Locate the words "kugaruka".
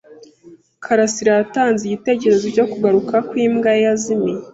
2.71-3.15